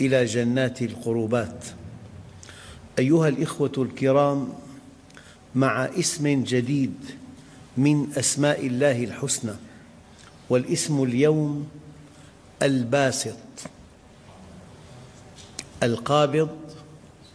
إلى 0.00 0.24
جنات 0.24 0.82
القربات. 0.82 1.64
أيها 2.98 3.28
الإخوة 3.28 3.72
الكرام 3.78 4.48
مع 5.54 5.84
اسم 5.84 6.44
جديد 6.44 6.94
من 7.76 8.12
أسماء 8.18 8.66
الله 8.66 9.04
الحسنى 9.04 9.54
والاسم 10.50 11.02
اليوم 11.02 11.68
الباسط 12.62 13.36
القابض 15.82 16.48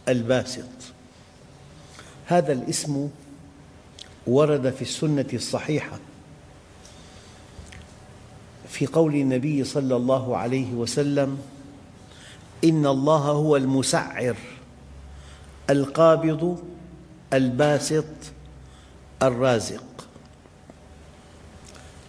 الباسط. 0.08 0.68
هذا 2.26 2.52
الاسم 2.52 3.08
ورد 4.26 4.70
في 4.70 4.82
السنة 4.82 5.26
الصحيحة 5.32 5.98
في 8.68 8.86
قول 8.86 9.14
النبي 9.14 9.64
صلى 9.64 9.96
الله 9.96 10.36
عليه 10.36 10.72
وسلم 10.72 11.38
إن 12.64 12.86
الله 12.86 13.18
هو 13.18 13.56
المسعر 13.56 14.36
القابض 15.70 16.62
الباسط 17.32 18.04
الرازق. 19.22 19.84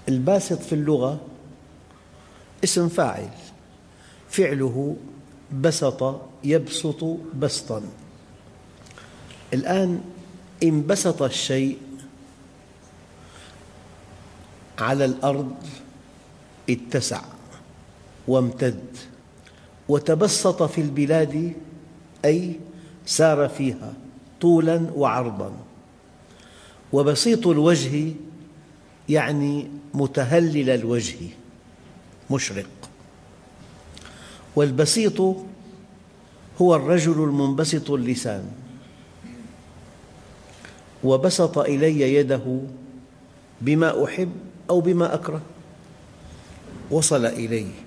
الباسط 0.10 0.62
في 0.62 0.76
اللغة 0.76 1.22
اسم 2.64 2.90
فاعل 2.90 3.30
فعله 4.30 4.96
بسط 5.62 6.22
يبسط 6.44 7.04
بسطا. 7.40 7.82
الآن 9.54 10.02
إن 10.64 10.88
بسط 10.88 11.22
الشيء 11.22 11.78
على 14.80 15.06
الأرض 15.06 15.56
اتسع 16.70 17.22
وامتد. 18.28 18.86
وتبسط 19.90 20.64
في 20.64 20.82
البلاد 20.82 21.54
أي 22.26 22.60
سار 23.06 23.50
فيها 23.50 23.94
طولا 24.42 24.88
وعرضا. 24.96 25.52
وبسيط 26.94 27.48
الوجه 27.48 28.12
يعني 29.10 29.68
متهلل 29.94 30.70
الوجه 30.70 31.18
مشرق. 32.32 32.70
والبسيط 34.56 35.22
هو 36.62 36.76
الرجل 36.76 37.24
المنبسط 37.24 37.92
اللسان. 37.92 38.46
وبسط 41.04 41.58
إلي 41.58 42.14
يده 42.16 42.60
بما 43.62 44.06
أحب 44.06 44.32
أو 44.70 44.82
بما 44.82 45.14
أكره. 45.14 45.42
وصل 46.92 47.26
إلي 47.26 47.85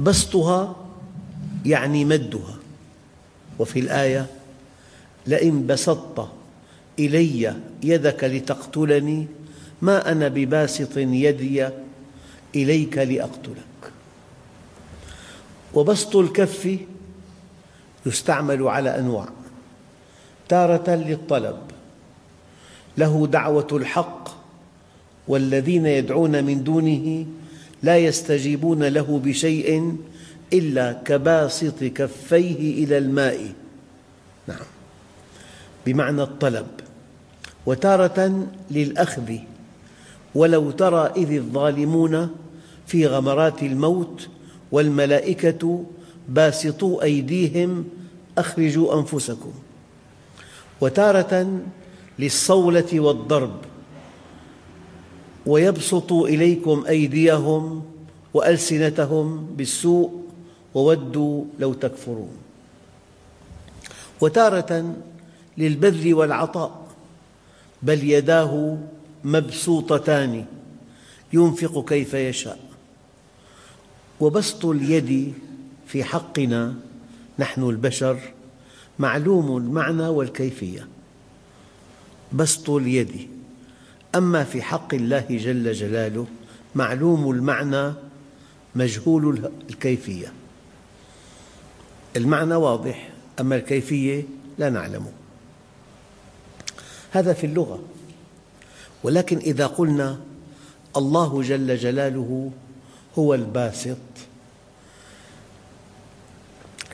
بسطها 0.00 0.76
يعني 1.66 2.04
مدها. 2.04 2.56
وفي 3.58 3.80
الآية 3.80 4.26
لئن 5.26 5.66
بسطت 5.66 6.28
إلي 6.98 7.54
يدك 7.82 8.24
لتقتلني 8.24 9.26
ما 9.82 10.12
أنا 10.12 10.28
بباسط 10.28 10.96
يدي 10.96 11.68
إليك 12.54 12.98
لأقتلك. 12.98 13.92
وبسط 15.74 16.16
الكف 16.16 16.78
يستعمل 18.06 18.62
على 18.62 18.98
أنواع. 18.98 19.28
تارة 20.48 20.90
للطلب. 20.90 21.58
له 22.98 23.26
دعوة 23.26 23.68
الحق 23.72 24.28
والذين 25.28 25.86
يدعون 25.86 26.44
من 26.44 26.64
دونه 26.64 27.26
لا 27.86 27.98
يستجيبون 27.98 28.82
له 28.82 29.20
بشيء 29.24 29.96
إلا 30.52 30.92
كباسط 30.92 31.84
كفيه 31.84 32.84
إلى 32.84 32.98
الماء. 32.98 33.52
نعم. 34.48 34.66
بمعنى 35.86 36.22
الطلب. 36.22 36.66
وتارة 37.66 38.46
للأخذ. 38.70 39.32
ولو 40.34 40.70
ترى 40.70 41.12
إذ 41.16 41.32
الظالمون 41.32 42.28
في 42.86 43.06
غمرات 43.06 43.62
الموت 43.62 44.28
والملائكة 44.72 45.84
باسطو 46.28 47.02
أيديهم 47.02 47.84
أخرجوا 48.38 48.98
أنفسكم. 48.98 49.52
وتارة 50.80 51.60
للصولة 52.18 53.00
والضرب. 53.00 53.56
ويبسطوا 55.46 56.28
إليكم 56.28 56.84
أيديهم 56.88 57.84
وألسنتهم 58.34 59.46
بالسوء 59.56 60.22
وودوا 60.74 61.44
لو 61.58 61.72
تكفرون. 61.72 62.36
وتارة 64.20 64.94
للبذل 65.58 66.14
والعطاء 66.14 66.86
بل 67.82 68.10
يداه 68.10 68.78
مبسوطتان 69.24 70.44
ينفق 71.32 71.84
كيف 71.88 72.14
يشاء. 72.14 72.58
وبسط 74.20 74.64
اليد 74.64 75.34
في 75.86 76.04
حقنا 76.04 76.74
نحن 77.38 77.62
البشر 77.62 78.18
معلوم 78.98 79.56
المعنى 79.56 80.08
والكيفية. 80.08 80.88
بسط 82.32 82.70
اليد 82.70 83.35
أما 84.14 84.44
في 84.44 84.62
حق 84.62 84.94
الله 84.94 85.26
جل 85.30 85.72
جلاله 85.72 86.26
معلوم 86.74 87.30
المعنى 87.30 87.92
مجهول 88.74 89.50
الكيفية. 89.70 90.32
المعنى 92.16 92.54
واضح 92.54 93.08
أما 93.40 93.56
الكيفية 93.56 94.24
لا 94.58 94.70
نعلمه. 94.70 95.12
هذا 97.10 97.32
في 97.32 97.46
اللغة. 97.46 97.82
ولكن 99.02 99.38
إذا 99.38 99.66
قلنا 99.66 100.18
الله 100.96 101.42
جل 101.42 101.76
جلاله 101.76 102.50
هو 103.18 103.34
الباسط 103.34 103.96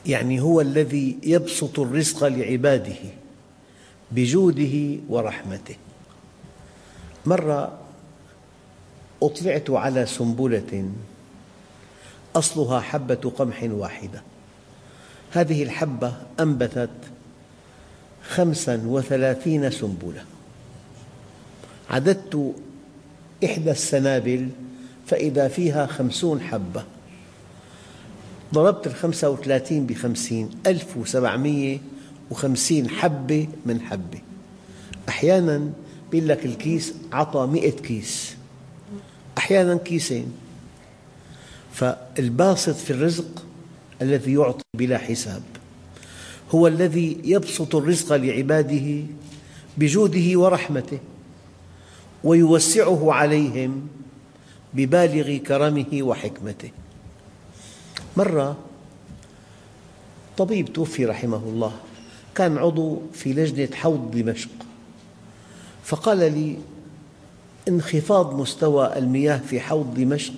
يعني 0.06 0.40
هو 0.40 0.60
الذي 0.60 1.18
يبسط 1.22 1.78
الرزق 1.78 2.24
لعباده 2.24 2.96
بجوده 4.10 4.98
ورحمته. 5.08 5.76
مرة 7.26 7.78
أطلعت 9.22 9.70
على 9.70 10.06
سنبلة 10.06 10.90
أصلها 12.36 12.80
حبة 12.80 13.32
قمح 13.38 13.62
واحدة. 13.62 14.22
هذه 15.32 15.62
الحبة 15.62 16.14
أنبتت 16.40 16.90
خمسا 18.28 18.82
وثلاثين 18.86 19.70
سنبلة. 19.70 20.24
عددت 21.90 22.54
إحدى 23.44 23.70
السنابل 23.70 24.48
فإذا 25.06 25.48
فيها 25.48 25.86
خمسون 25.86 26.40
حبة. 26.40 26.84
ضربت 28.54 28.86
الخمسة 28.86 29.30
وثلاثين 29.30 29.86
بخمسين 29.86 30.50
ألف 30.66 30.96
وسبعمية 30.96 31.78
وخمسين 32.30 32.88
حبة 32.88 33.48
من 33.66 33.80
حبة. 33.80 34.18
أحياناً 35.08 35.72
يقول 36.12 36.28
لك 36.28 36.46
الكيس 36.46 36.94
أعطى 37.12 37.46
مئة 37.46 37.70
كيس. 37.70 38.36
أحياناً 39.38 39.76
كيسين. 39.76 40.32
فالباسط 41.72 42.74
في 42.74 42.90
الرزق 42.90 43.44
الذي 44.02 44.32
يعطي 44.32 44.64
بلا 44.76 44.98
حساب. 44.98 45.42
هو 46.54 46.66
الذي 46.66 47.18
يبسط 47.24 47.74
الرزق 47.74 48.16
لعباده 48.16 49.02
بجوده 49.76 50.38
ورحمته 50.38 50.98
ويوسعه 52.24 53.12
عليهم 53.12 53.88
ببالغ 54.74 55.36
كرمه 55.36 56.02
وحكمته. 56.02 56.70
مرة 58.16 58.56
طبيب 60.36 60.72
توفي 60.72 61.06
رحمه 61.06 61.36
الله 61.36 61.72
كان 62.34 62.58
عضو 62.58 63.02
في 63.12 63.32
لجنة 63.32 63.76
حوض 63.76 64.10
دمشق. 64.10 64.50
فقال 65.84 66.18
لي 66.18 66.58
انخفاض 67.68 68.40
مستوى 68.40 68.98
المياه 68.98 69.38
في 69.38 69.60
حوض 69.60 69.94
دمشق 69.94 70.34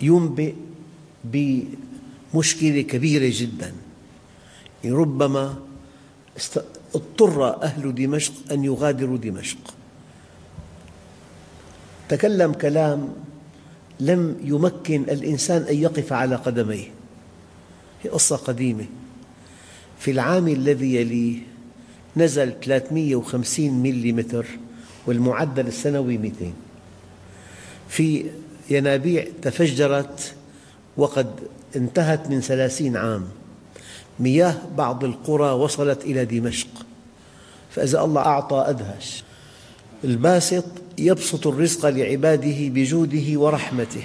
ينبئ 0.00 0.54
بمشكلة 1.24 2.80
كبيرة 2.80 3.30
جدا. 3.34 3.72
ربما 4.84 5.54
اضطر 6.94 7.62
أهل 7.62 7.94
دمشق 7.94 8.32
أن 8.52 8.64
يغادروا 8.64 9.18
دمشق. 9.18 9.58
تكلم 12.08 12.52
كلام 12.52 13.14
لم 14.00 14.36
يمكن 14.44 15.02
الإنسان 15.02 15.62
أن 15.62 15.76
يقف 15.76 16.12
على 16.12 16.36
قدميه. 16.36 16.90
هي 18.02 18.10
قصة 18.10 18.36
قديمة. 18.36 18.86
في 19.98 20.10
العام 20.10 20.48
الذي 20.48 20.94
يليه 20.94 21.38
نزل 22.16 22.52
350 22.62 23.70
ملم 23.70 24.44
والمعدل 25.06 25.66
السنوي 25.66 26.18
200 26.18 26.52
في 27.88 28.24
ينابيع 28.70 29.26
تفجرت 29.42 30.34
وقد 30.96 31.30
انتهت 31.76 32.30
من 32.30 32.40
ثلاثين 32.40 32.96
عام. 32.96 33.28
مياه 34.20 34.54
بعض 34.76 35.04
القرى 35.04 35.50
وصلت 35.50 36.04
إلى 36.04 36.24
دمشق. 36.24 36.68
فإذا 37.70 38.04
الله 38.04 38.20
أعطى 38.20 38.64
أدهش. 38.68 39.24
الباسط 40.04 40.64
يبسط 40.98 41.46
الرزق 41.46 41.86
لعباده 41.86 42.68
بجوده 42.68 43.40
ورحمته 43.40 44.04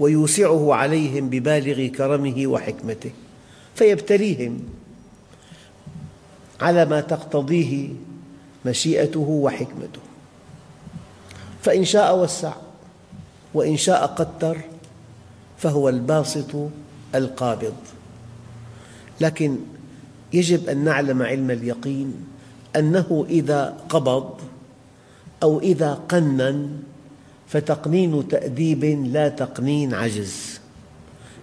ويوسعه 0.00 0.74
عليهم 0.74 1.30
ببالغ 1.30 1.86
كرمه 1.86 2.46
وحكمته 2.46 3.10
فيبتليهم. 3.74 4.60
على 6.64 6.84
ما 6.84 7.00
تقتضيه 7.00 7.88
مشيئته 8.64 9.20
وحكمته. 9.20 10.00
فإن 11.62 11.84
شاء 11.84 12.18
وسع 12.18 12.52
وإن 13.54 13.76
شاء 13.76 14.06
قتر 14.06 14.56
فهو 15.58 15.88
الباسط 15.88 16.52
القابض. 17.14 17.76
لكن 19.20 19.58
يجب 20.32 20.68
أن 20.68 20.84
نعلم 20.84 21.22
علم 21.22 21.50
اليقين 21.50 22.14
أنه 22.76 23.26
إذا 23.28 23.76
قبض 23.88 24.40
أو 25.42 25.60
إذا 25.60 26.00
قنن 26.08 26.80
فتقنين 27.48 28.28
تأديب 28.28 28.84
لا 29.12 29.28
تقنين 29.28 29.94
عجز. 29.94 30.60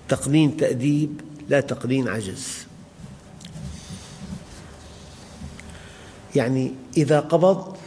تقنين 0.09 0.57
تأديب 0.57 1.21
لا 1.49 1.61
تقنين 1.61 2.07
عجز. 2.07 2.70
يعني 6.35 6.71
إذا 6.97 7.19
قبض 7.19 7.77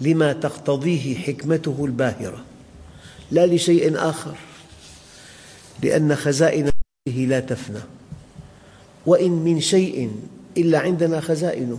لما 0.00 0.32
تقتضيه 0.32 1.14
حكمته 1.14 1.84
الباهرة 1.84 2.44
لا 3.30 3.46
لشيء 3.46 3.96
آخر 3.96 4.34
لأن 5.82 6.16
خزائن 6.16 6.70
لا 7.06 7.40
تفنى. 7.40 7.80
وإن 9.06 9.30
من 9.30 9.60
شيء 9.60 10.10
إلا 10.56 10.78
عندنا 10.78 11.20
خزائنه 11.20 11.78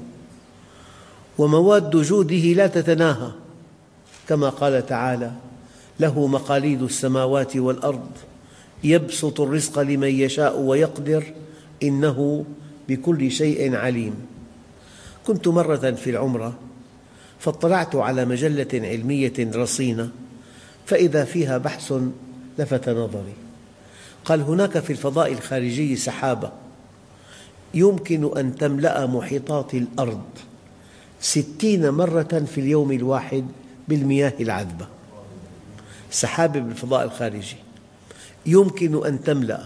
ومواد 1.37 1.97
جوده 1.97 2.35
لا 2.35 2.67
تتناهى. 2.67 3.31
كما 4.29 4.49
قال 4.49 4.85
تعالى 4.85 5.31
له 5.99 6.27
مقاليد 6.27 6.81
السماوات 6.81 7.57
والأرض 7.57 8.09
يبسط 8.83 9.41
الرزق 9.41 9.79
لمن 9.79 10.07
يشاء 10.07 10.59
ويقدر 10.59 11.23
إنه 11.83 12.45
بكل 12.89 13.31
شيء 13.31 13.75
عليم. 13.75 14.30
كنت 15.27 15.47
مرة 15.47 15.91
في 15.91 16.09
العمرة 16.09 16.53
فاطلعت 17.39 17.95
على 17.95 18.25
مجلة 18.25 18.68
علمية 18.73 19.33
رصينة 19.39 20.09
فإذا 20.85 21.25
فيها 21.25 21.57
بحث 21.57 21.94
لفت 22.59 22.89
نظري. 22.89 23.33
قال 24.25 24.41
هناك 24.41 24.79
في 24.79 24.89
الفضاء 24.94 25.31
الخارجي 25.31 25.95
سحابة 25.95 26.51
يمكن 27.73 28.38
أن 28.38 28.56
تملأ 28.56 29.06
محيطات 29.06 29.73
الأرض 29.73 30.23
ستين 31.21 31.89
مرة 31.89 32.45
في 32.53 32.62
اليوم 32.62 32.91
الواحد 32.91 33.45
بالمياه 33.88 34.33
العذبة. 34.39 34.88
سحابة 36.12 36.59
بالفضاء 36.59 37.03
الخارجي. 37.03 37.56
يمكن 38.45 39.06
أن 39.06 39.24
تملأ 39.24 39.63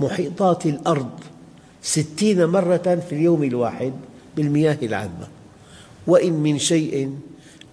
محيطات 0.00 0.66
الأرض 0.66 1.20
ستين 1.82 2.46
مرة 2.46 3.02
في 3.08 3.12
اليوم 3.12 3.42
الواحد 3.42 3.92
بالمياه 4.36 4.78
العذبة 4.82 5.28
وإن 6.06 6.32
من 6.32 6.58
شيء 6.58 7.14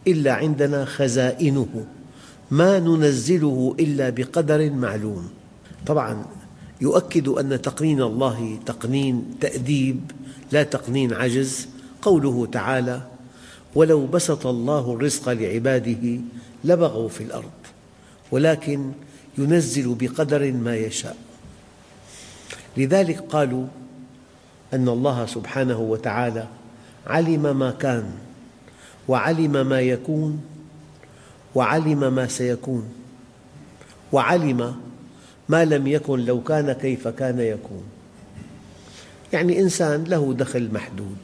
إلا 0.08 0.34
عندنا 0.34 0.86
خزائنه 0.86 1.86
ما 2.52 2.80
ننزله 2.80 3.76
إلا 3.80 4.10
بقدر 4.10 4.72
معلوم. 4.72 5.30
طبعا 5.88 6.26
يؤكد 6.82 7.28
أن 7.28 7.62
تقنين 7.62 8.02
الله 8.02 8.60
تقنين 8.66 9.26
تأديب 9.42 10.12
لا 10.52 10.64
تقنين 10.64 11.14
عجز. 11.14 11.68
قوله 12.02 12.46
تعالى 12.46 13.02
ولو 13.76 14.06
بسط 14.08 14.48
الله 14.48 14.94
الرزق 14.94 15.30
لعباده 15.30 16.20
لبغوا 16.64 17.10
في 17.10 17.24
الأرض 17.24 17.52
ولكن 18.32 18.92
ينزل 19.38 19.96
بقدر 20.00 20.52
ما 20.52 20.76
يشاء. 20.76 21.18
لذلك 22.78 23.20
قالوا 23.20 23.66
أن 24.74 24.90
الله 24.90 25.26
سبحانه 25.26 25.80
وتعالى 25.80 26.48
علم 27.08 27.58
ما 27.60 27.72
كان 27.72 28.12
وعلم 29.08 29.68
ما 29.68 29.82
يكون 29.82 30.44
وعلم 31.56 32.14
ما 32.14 32.28
سيكون 32.28 32.94
وعلم 34.12 34.76
ما 35.50 35.66
لم 35.66 35.88
يكن 35.88 36.20
لو 36.20 36.44
كان 36.44 36.72
كيف 36.72 37.08
كان 37.08 37.40
يكون. 37.40 37.84
يعني 39.34 39.60
إنسان 39.60 40.04
له 40.04 40.34
دخل 40.34 40.74
محدود 40.74 41.18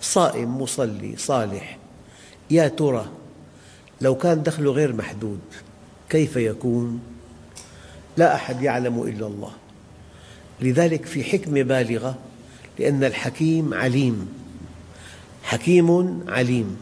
صائم 0.00 0.62
مصلي 0.62 1.16
صالح. 1.16 1.78
يا 2.50 2.68
ترى 2.68 3.06
لو 4.00 4.14
كان 4.14 4.42
دخله 4.42 4.72
غير 4.72 4.92
محدود 4.92 5.40
كيف 6.08 6.36
يكون؟ 6.36 7.00
لا 8.16 8.34
أحد 8.34 8.62
يعلم 8.62 9.02
إلا 9.02 9.26
الله. 9.26 9.52
لذلك 10.60 11.06
في 11.06 11.24
حكمة 11.24 11.62
بالغة 11.62 12.18
لأن 12.78 13.04
الحكيم 13.04 13.74
عليم. 13.74 14.28
حكيم 15.42 16.20
عليم. 16.28 16.76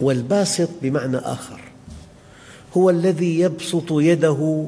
والباسط 0.00 0.68
بمعنى 0.82 1.16
آخر 1.16 1.60
هو 2.76 2.90
الذي 2.90 3.40
يبسط 3.40 3.86
يده 3.90 4.66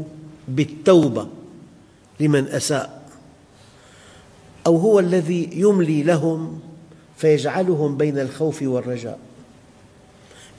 بالتوبة 0.49 1.29
لمن 2.21 2.49
أساء 2.49 3.09
أو 4.67 4.77
هو 4.77 4.99
الذي 4.99 5.49
يملي 5.53 6.03
لهم 6.03 6.61
فيجعلهم 7.17 7.97
بين 7.97 8.19
الخوف 8.19 8.63
والرجاء. 8.63 9.19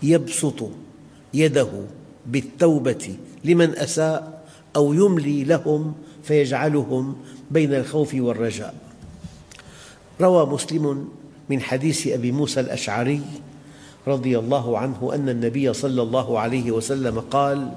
يبسط 0.04 0.70
يده 1.34 1.70
بالتوبة 2.26 3.16
لمن 3.44 3.78
أساء 3.78 4.37
أو 4.78 4.94
يملي 4.94 5.44
لهم 5.44 5.94
فيجعلهم 6.24 7.16
بين 7.52 7.74
الخوف 7.74 8.16
والرجاء. 8.16 8.76
روى 10.22 10.46
مسلم 10.46 11.08
من 11.50 11.62
حديث 11.62 12.08
أبي 12.08 12.32
موسى 12.32 12.60
الأشعري 12.60 13.22
رضي 14.08 14.40
الله 14.40 14.78
عنه 14.78 15.12
أن 15.14 15.30
النبي 15.30 15.74
صلى 15.74 16.02
الله 16.02 16.40
عليه 16.40 16.72
وسلم 16.72 17.20
قال 17.20 17.72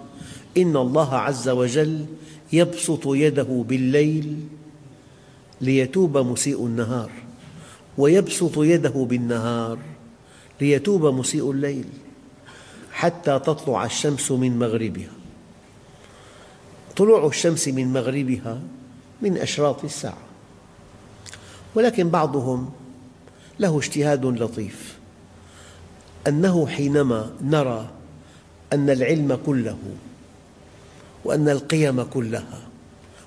إن 0.57 0.77
الله 0.77 1.15
عز 1.15 1.49
وجل 1.49 2.07
يبسط 2.53 3.03
يده 3.07 3.65
بالليل 3.69 4.37
ليتوب 5.61 6.19
مسيء 6.19 6.67
النهار 6.67 7.11
ويبسط 7.99 8.59
يده 8.59 9.07
بالنهار 9.11 9.79
ليتوب 10.61 11.07
مسيء 11.07 11.51
الليل 11.51 11.85
حتى 12.93 13.39
تطلع 13.39 13.85
الشمس 13.85 14.33
من 14.33 14.59
مغربها. 14.59 15.20
طلوع 17.01 17.27
الشمس 17.27 17.69
من 17.69 17.93
مغربها 17.93 18.61
من 19.23 19.37
أشراط 19.39 19.85
الساعة. 19.85 20.23
ولكن 21.75 22.09
بعضهم 22.09 22.73
له 23.61 23.79
اجتهاد 23.79 24.27
لطيف 24.27 24.99
أنه 26.27 26.67
حينما 26.67 27.31
نرى 27.43 27.91
أن 28.73 28.91
العلم 28.91 29.39
كله 29.47 29.79
وأن 31.25 31.49
القيم 31.49 32.03
كلها 32.03 32.61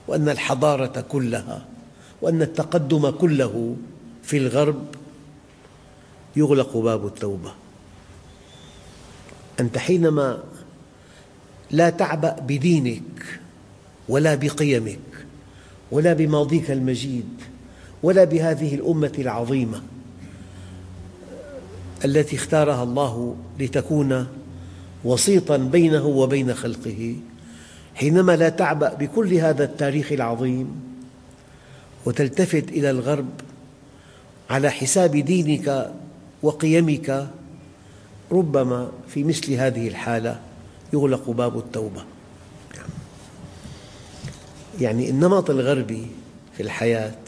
وأن 0.08 0.30
الحضارة 0.30 1.01
كلها 1.01 1.65
وأن 2.22 2.42
التقدم 2.42 3.10
كله 3.10 3.75
في 4.24 4.38
الغرب 4.38 4.86
يغلق 6.36 6.77
باب 6.77 7.06
التوبة. 7.06 7.53
أنت 9.60 9.77
حينما 9.77 10.44
لا 11.72 11.89
تعبأ 11.89 12.39
بدينك 12.39 13.43
ولا 14.10 14.36
بقيمك 14.36 15.00
ولا 15.92 16.14
بماضيك 16.14 16.72
المجيد 16.72 17.30
ولا 18.04 18.24
بهذه 18.24 18.76
الأمة 18.76 19.12
العظيمة 19.20 19.82
التي 22.06 22.36
اختارها 22.36 22.84
الله 22.84 23.36
لتكون 23.60 24.28
وسيطا 25.04 25.58
بينه 25.58 26.06
وبين 26.06 26.54
خلقه. 26.54 27.16
حينما 27.96 28.36
لا 28.36 28.50
تعبأ 28.50 28.94
بكل 28.94 29.34
هذا 29.34 29.64
التاريخ 29.64 30.12
العظيم 30.12 30.82
وتلتفت 32.06 32.70
إلى 32.70 32.90
الغرب 32.90 33.30
على 34.50 34.70
حساب 34.70 35.16
دينك 35.16 35.92
وقيمك 36.44 37.30
ربما 38.32 38.92
في 39.08 39.24
مثل 39.24 39.54
هذه 39.54 39.88
الحالة 39.88 40.40
يغلق 40.94 41.30
باب 41.30 41.58
التوبة. 41.58 42.04
يعني 44.82 45.10
النمط 45.10 45.50
الغربي 45.50 46.08
في 46.58 46.63
الحياة 46.63 47.20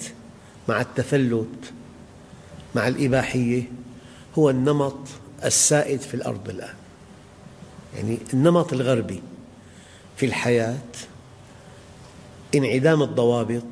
مع 0.69 0.81
التفلت 0.81 1.73
مع 2.75 2.87
الإباحية 2.87 3.63
هو 4.37 4.49
النمط 4.49 4.97
السائد 5.45 6.01
في 6.01 6.13
الأرض 6.13 6.49
الآن 6.49 6.73
يعني 7.95 8.17
النمط 8.33 8.73
الغربي 8.73 9.21
في 10.17 10.25
الحياة 10.25 10.77
انعدام 12.55 13.03
الضوابط 13.03 13.63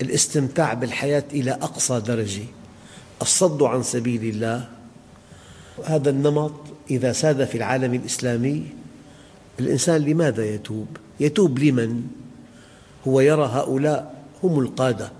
الاستمتاع 0.00 0.74
بالحياة 0.74 1.24
إلى 1.32 1.50
أقصى 1.50 2.00
درجة 2.00 2.44
الصد 3.22 3.62
عن 3.62 3.82
سبيل 3.82 4.24
الله 4.24 4.68
هذا 5.84 6.10
النمط 6.10 6.52
إذا 6.90 7.12
ساد 7.12 7.44
في 7.44 7.54
العالم 7.58 7.94
الإسلامي 7.94 8.66
الإنسان 9.60 10.00
لماذا 10.00 10.44
يتوب؟ 10.44 10.96
يتوب 11.20 11.58
لمن؟ 11.58 12.02
هو 13.06 13.20
يرى 13.20 13.44
هؤلاء 13.44 14.24
هم 14.42 14.58
القادة 14.60 15.12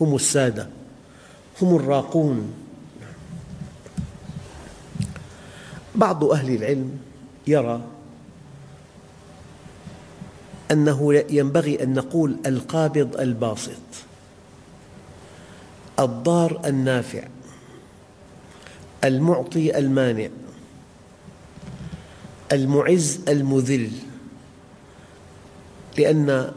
هم 0.00 0.14
السادة 0.14 0.68
هم 1.62 1.76
الراقون. 1.76 2.52
بعض 5.94 6.24
أهل 6.24 6.54
العلم 6.54 6.98
يرى 7.46 7.80
أنه 10.70 11.24
ينبغي 11.30 11.82
أن 11.82 11.94
نقول 11.94 12.36
القابض 12.46 13.20
الباسط 13.20 13.80
الضار 15.98 16.60
النافع 16.64 17.22
المعطي 19.04 19.78
المانع 19.78 20.28
المعز 22.52 23.20
المذل 23.28 23.90
لأن 25.98 26.52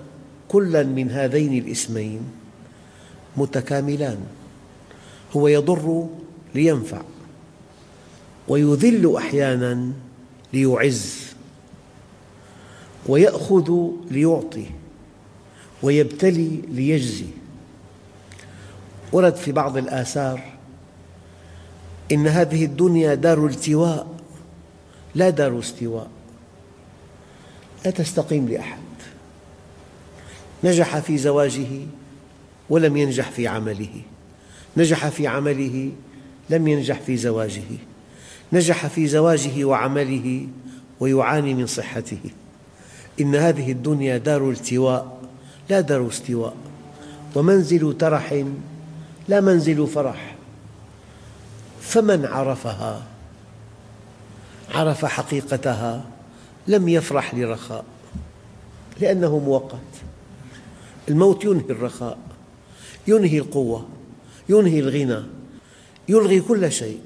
كلا 0.50 0.84
من 0.84 1.12
هذين 1.12 1.64
الاسمين 1.64 2.22
متكاملان. 3.38 4.18
هو 5.36 5.48
يضر 5.48 6.08
لينفع 6.56 7.02
ويذل 8.48 9.16
أحيانا 9.16 9.92
ليعز 10.54 11.26
ويأخذ 13.08 13.72
ليعطي 14.12 14.66
ويبتلي 15.84 16.62
ليجزي. 16.72 17.28
ورد 19.12 19.36
في 19.36 19.52
بعض 19.52 19.78
الآثار 19.78 20.42
إن 22.12 22.28
هذه 22.28 22.66
الدنيا 22.66 23.16
دار 23.16 23.46
التواء 23.46 24.08
لا 25.16 25.30
دار 25.30 25.60
استواء 25.60 26.10
لا 27.86 27.92
تستقيم 27.92 28.50
لأحد. 28.50 28.87
نجح 30.64 31.00
في 31.00 31.18
زواجه 31.18 31.68
ولم 32.70 32.98
ينجح 32.98 33.32
في 33.32 33.48
عمله. 33.48 34.02
نجح 34.78 35.08
في 35.08 35.28
عمله 35.28 35.92
لم 36.50 36.68
ينجح 36.68 37.00
في 37.00 37.18
زواجه. 37.18 37.64
نجح 38.54 38.88
في 38.88 39.08
زواجه 39.08 39.66
وعمله 39.66 40.48
ويعاني 41.00 41.54
من 41.54 41.68
صحته. 41.68 42.20
إن 43.22 43.36
هذه 43.36 43.72
الدنيا 43.72 44.18
دار 44.18 44.50
التواء 44.50 45.18
لا 45.70 45.82
دار 45.82 46.08
استواء. 46.08 46.56
ومنزل 47.36 47.98
ترح 47.98 48.44
لا 49.28 49.42
منزل 49.42 49.88
فرح. 49.88 50.36
فمن 51.82 52.26
عرفها؟ 52.26 53.04
عرف 54.74 55.06
حقيقتها 55.06 56.06
لم 56.68 56.90
يفرح 56.90 57.36
لرخاء 57.36 57.86
لأنه 59.00 59.40
مؤقت. 59.40 59.78
الموت 61.10 61.46
ينهي 61.46 61.70
الرخاء 61.70 62.18
ينهي 63.08 63.38
القوة 63.38 63.88
ينهي 64.50 64.80
الغنى 64.80 65.24
يلغي 66.10 66.42
كل 66.42 66.72
شيء. 66.72 67.02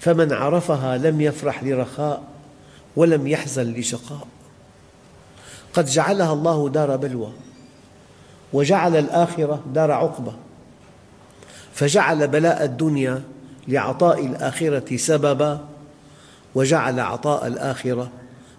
فمن 0.00 0.32
عرفها 0.32 0.98
لم 0.98 1.20
يفرح 1.20 1.64
لرخاء 1.64 2.22
ولم 2.96 3.26
يحزن 3.26 3.72
لشقاء. 3.72 4.26
قد 5.74 5.84
جعلها 5.84 6.32
الله 6.32 6.68
دار 6.68 6.96
بلوى 6.96 7.32
وجعل 8.52 8.96
الآخرة 8.96 9.62
دار 9.74 9.92
عقبة 9.92 10.32
فجعل 11.74 12.28
بلاء 12.28 12.64
الدنيا 12.64 13.22
لعطاء 13.68 14.26
الآخرة 14.26 14.96
سببا 14.96 15.64
وجعل 16.54 17.00
عطاء 17.00 17.46
الآخرة 17.46 18.10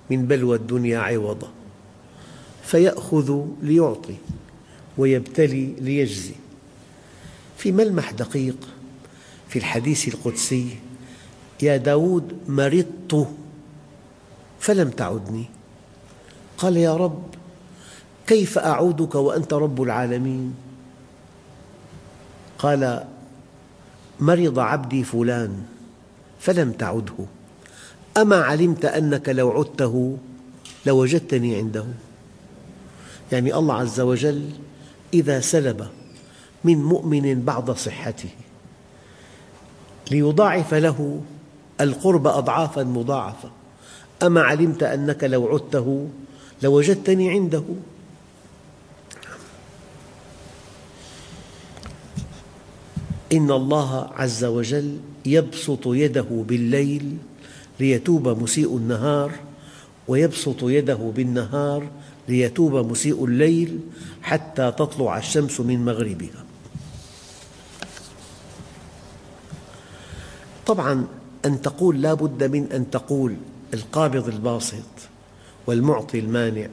من 0.10 0.26
بلوى 0.26 0.58
الدنيا 0.58 1.00
عوضا. 1.00 1.48
فيأخذ 2.68 3.46
ليعطي 3.62 4.16
ويبتلي 4.98 5.74
ليجزي. 5.80 6.34
في 7.58 7.72
ملمح 7.72 8.12
دقيق 8.12 8.58
في 9.50 9.60
الحديث 9.60 10.08
القدسي 10.08 10.78
يا 11.62 11.78
داود 11.78 12.38
مرضت 12.48 13.28
فلم 14.60 14.90
تعدني. 14.90 15.46
قال 16.58 16.78
يا 16.78 16.98
رب 16.98 17.24
كيف 18.28 18.58
أعودك 18.58 19.16
وأنت 19.16 19.54
رب 19.54 19.82
العالمين؟ 19.82 20.56
قال 22.60 23.08
مرض 24.20 24.60
عبدي 24.60 25.04
فلان 25.04 25.64
فلم 26.40 26.72
تعده. 26.72 27.26
أما 28.18 28.36
علمت 28.36 28.86
أنك 28.86 29.30
لو 29.30 29.52
عدته 29.52 30.18
لوجدتني 30.86 31.56
عنده. 31.56 31.86
يعني 33.32 33.56
الله 33.56 33.74
عز 33.74 34.00
وجل 34.00 34.50
إذا 35.14 35.40
سلب 35.40 35.88
من 36.64 36.84
مؤمن 36.84 37.42
بعض 37.42 37.72
صحته 37.72 38.30
ليضاعف 40.12 40.74
له 40.74 41.22
القرب 41.82 42.28
أضعافا 42.28 42.84
مضاعفة. 42.84 43.52
أما 44.24 44.42
علمت 44.42 44.84
أنك 44.84 45.24
لو 45.24 45.48
عدته 45.48 46.08
لوجدتني 46.64 47.30
عنده. 47.30 47.64
إن 53.34 53.52
الله 53.52 54.10
عز 54.16 54.46
وجل 54.46 54.98
يبسط 55.26 55.88
يده 55.88 56.26
بالليل 56.30 57.18
ليتوب 57.80 58.28
مسيء 58.28 58.78
النهار 58.78 59.32
ويبسط 60.08 60.64
يده 60.64 61.12
بالنهار 61.16 61.88
ليتوب 62.28 62.76
مسيء 62.76 63.26
الليل 63.26 63.80
حتى 64.22 64.72
تطلع 64.72 65.18
الشمس 65.18 65.60
من 65.60 65.86
مغربها 65.86 66.46
طبعا 70.66 71.08
أن 71.46 71.62
تقول 71.62 72.02
لا 72.02 72.14
بد 72.14 72.44
من 72.44 72.72
أن 72.72 72.90
تقول 72.90 73.36
القابض 73.74 74.28
الباسط 74.28 74.84
والمعطي 75.68 76.20
المانع 76.20 76.68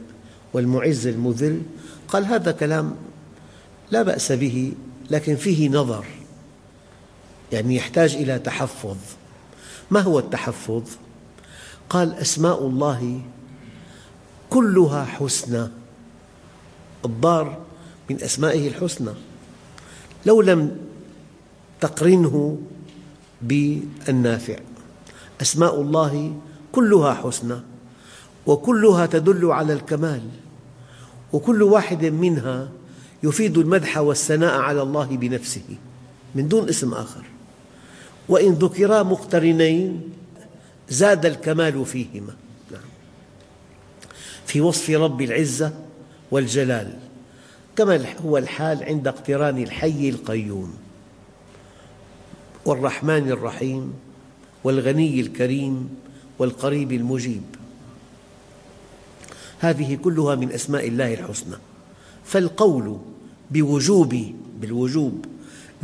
والمعز 0.52 1.06
المذل 1.06 1.62
قال 2.08 2.24
هذا 2.24 2.52
كلام 2.52 2.94
لا 3.90 4.02
بأس 4.02 4.32
به 4.32 4.72
لكن 5.10 5.36
فيه 5.36 5.68
نظر 5.68 6.04
يعني 7.52 7.76
يحتاج 7.76 8.14
إلى 8.14 8.38
تحفظ 8.38 8.96
ما 9.90 10.00
هو 10.00 10.18
التحفظ؟ 10.18 10.82
قال 11.90 12.14
أسماء 12.14 12.66
الله 12.66 13.20
كلها 14.54 15.04
حسنى. 15.04 15.66
الضار 17.04 17.58
من 18.10 18.22
أسمائه 18.22 18.68
الحسنى. 18.68 19.10
لو 20.26 20.40
لم 20.40 20.76
تقرنه 21.80 22.58
بالنافع. 23.42 24.58
أسماء 25.42 25.80
الله 25.80 26.36
كلها 26.72 27.14
حسنى 27.14 27.58
وكلها 28.46 29.06
تدل 29.06 29.50
على 29.50 29.72
الكمال 29.72 30.22
وكل 31.32 31.62
واحد 31.62 32.04
منها 32.04 32.68
يفيد 33.22 33.58
المدح 33.58 33.98
والثناء 33.98 34.60
على 34.60 34.82
الله 34.82 35.06
بنفسه 35.06 35.66
من 36.34 36.48
دون 36.48 36.68
اسم 36.68 36.94
آخر. 36.94 37.24
وإن 38.28 38.52
ذكرا 38.52 39.02
مقترنين 39.02 40.02
زاد 40.88 41.26
الكمال 41.26 41.86
فيهما. 41.86 42.43
في 44.46 44.60
وصف 44.60 44.90
رب 44.90 45.22
العزة 45.22 45.72
والجلال 46.30 46.98
كما 47.76 48.04
هو 48.24 48.38
الحال 48.38 48.84
عند 48.84 49.08
اقتران 49.08 49.62
الحي 49.62 50.08
القيوم 50.08 50.74
والرحمن 52.64 53.30
الرحيم 53.30 53.92
والغني 54.64 55.20
الكريم 55.20 55.96
والقريب 56.38 56.92
المجيب. 56.92 57.42
هذه 59.58 59.94
كلها 59.94 60.34
من 60.34 60.52
أسماء 60.52 60.88
الله 60.88 61.14
الحسنى. 61.14 61.56
فالقول 62.24 62.98
بوجوب 63.50 64.34
بالوجوب 64.60 65.26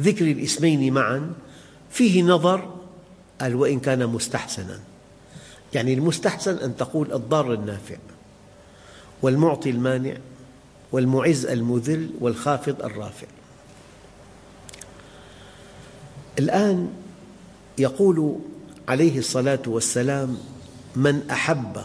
ذكر 0.00 0.24
الاسمين 0.30 0.92
معا 0.92 1.32
فيه 1.90 2.22
نظر 2.22 2.74
قال 3.40 3.54
وإن 3.54 3.80
كان 3.80 4.06
مستحسنا. 4.06 4.80
يعني 5.74 5.94
المستحسن 5.94 6.56
أن 6.56 6.76
تقول 6.76 7.12
الضار 7.12 7.54
النافع. 7.54 7.96
والمعطي 9.22 9.70
المانع 9.70 10.16
والمعز 10.92 11.46
المذل 11.46 12.10
والخافض 12.20 12.82
الرافع. 12.82 13.26
الآن 16.38 16.92
يقول 17.78 18.36
عليه 18.88 19.18
الصلاة 19.18 19.62
والسلام 19.66 20.38
من 20.96 21.30
أحب 21.30 21.76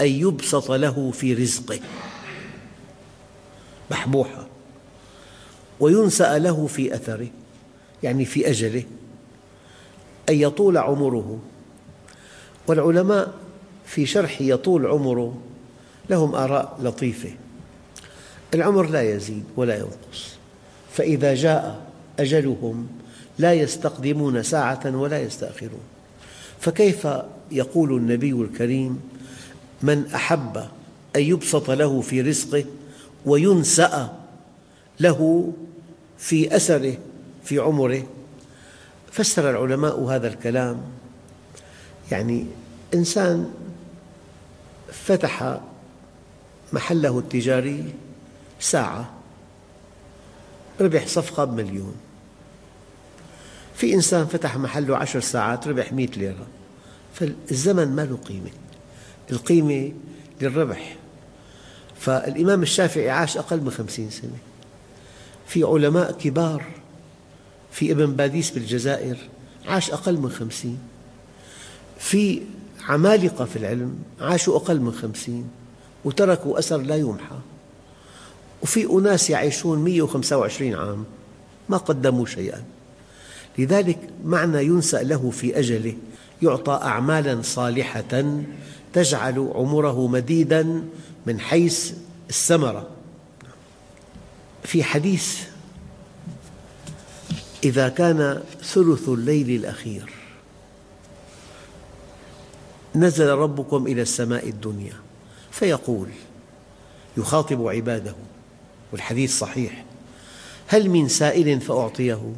أن 0.00 0.06
يبسط 0.06 0.70
له 0.70 1.10
في 1.10 1.34
رزقه. 1.34 1.80
بحبوحة 3.90 4.46
وينسأ 5.80 6.38
له 6.38 6.66
في 6.66 6.94
أثره 6.94 7.28
يعني 8.02 8.24
في 8.24 8.50
أجله 8.50 8.84
أن 10.28 10.34
يطول 10.34 10.78
عمره. 10.78 11.38
والعلماء 12.66 13.34
في 13.86 14.06
شرح 14.06 14.40
يطول 14.40 14.86
عمره 14.86 15.49
لهم 16.10 16.34
آراء 16.34 16.78
لطيفة. 16.82 17.30
العمر 18.54 18.86
لا 18.86 19.02
يزيد 19.02 19.44
ولا 19.56 19.76
ينقص. 19.76 20.36
فإذا 20.92 21.34
جاء 21.34 21.80
أجلهم 22.18 22.88
لا 23.38 23.52
يستقدمون 23.52 24.42
ساعة 24.42 24.96
ولا 24.96 25.22
يستأخرون. 25.22 25.80
فكيف 26.60 27.08
يقول 27.50 27.96
النبي 27.96 28.32
الكريم 28.32 29.00
من 29.82 30.06
أحب 30.14 30.56
أن 31.16 31.22
يبسط 31.22 31.70
له 31.70 32.00
في 32.00 32.20
رزقه 32.20 32.64
وينسأ 33.26 34.16
له 35.00 35.52
في 36.18 36.56
أثره 36.56 36.98
في 37.44 37.58
عمره؟ 37.58 38.06
فسر 39.12 39.50
العلماء 39.50 40.00
هذا 40.00 40.28
الكلام. 40.28 40.80
يعني 42.10 42.46
إنسان 42.94 43.50
فتح 44.92 45.60
محله 46.72 47.18
التجاري 47.18 47.94
ساعة 48.60 49.10
ربح 50.80 51.06
صفقة 51.06 51.44
بمليون. 51.44 51.94
في 53.74 53.94
إنسان 53.94 54.26
فتح 54.26 54.56
محله 54.56 54.96
عشر 54.96 55.20
ساعات 55.20 55.68
ربح 55.68 55.92
مئة 55.92 56.18
ليرة. 56.18 56.46
فالزمن 57.14 57.88
ما 57.96 58.02
له 58.02 58.16
قيمة. 58.16 58.50
القيمة 59.30 59.92
للربح. 60.40 60.96
فالإمام 62.00 62.62
الشافعي 62.62 63.10
عاش 63.10 63.36
أقل 63.36 63.60
من 63.60 63.70
خمسين 63.70 64.10
سنة. 64.10 64.38
في 65.46 65.64
علماء 65.64 66.12
كبار 66.12 66.64
في 67.72 67.92
ابن 67.92 68.12
باديس 68.12 68.50
بالجزائر 68.50 69.16
عاش 69.66 69.90
أقل 69.90 70.16
من 70.16 70.30
خمسين. 70.30 70.78
في 71.98 72.42
عمالقة 72.88 73.44
في 73.44 73.56
العلم 73.56 73.98
عاشوا 74.20 74.56
أقل 74.56 74.80
من 74.80 74.92
خمسين. 74.92 75.59
وتركوا 76.04 76.58
أثر 76.58 76.76
لا 76.76 76.96
يمحى. 76.96 77.36
وفي 78.62 78.86
أناس 78.86 79.30
يعيشون 79.30 79.78
125 79.78 80.74
عام 80.74 81.04
ما 81.68 81.76
قدموا 81.76 82.26
شيئا. 82.26 82.64
لذلك 83.58 83.98
معنى 84.24 84.64
ينسأ 84.64 85.02
له 85.02 85.30
في 85.30 85.58
أجله 85.58 85.94
يعطى 86.42 86.80
أعمالا 86.82 87.42
صالحة 87.42 88.42
تجعل 88.92 89.50
عمره 89.54 90.06
مديدا 90.06 90.82
من 91.26 91.40
حيث 91.40 91.92
الثمرة. 92.30 92.88
في 94.64 94.84
حديث 94.84 95.40
إذا 97.64 97.88
كان 97.88 98.42
ثلث 98.62 99.08
الليل 99.08 99.50
الأخير 99.50 100.12
نزل 102.94 103.28
ربكم 103.28 103.86
إلى 103.86 104.02
السماء 104.02 104.48
الدنيا. 104.48 104.94
فيقول 105.50 106.08
يخاطب 107.16 107.66
عباده 107.66 108.14
والحديث 108.92 109.38
صحيح 109.38 109.84
هل 110.66 110.90
من 110.90 111.08
سائل 111.08 111.60
فأعطيه؟ 111.60 112.32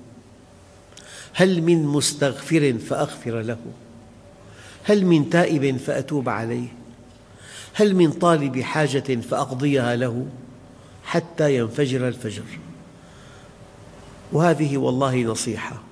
هل 1.35 1.63
من 1.63 1.87
مستغفر 1.87 2.79
فأغفر 2.89 3.41
له؟ 3.41 3.59
هل 4.85 5.07
من 5.07 5.31
تائب 5.31 5.77
فأتوب 5.77 6.29
عليه؟ 6.29 6.69
هل 7.75 7.97
من 7.97 8.13
طالب 8.13 8.61
حاجة 8.61 9.21
فأقضيها 9.21 9.97
له 9.97 10.27
حتى 11.05 11.57
ينفجر 11.57 12.09
الفجر؟ 12.09 12.45
وهذه 14.33 14.79
والله 14.79 15.23
نصيحة. 15.23 15.83